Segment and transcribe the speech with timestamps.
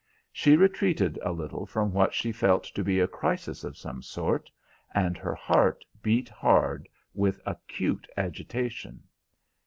[0.33, 4.49] She retreated a little from what she felt to be a crisis of some sort,
[4.95, 9.03] and her heart beat hard with acute agitation.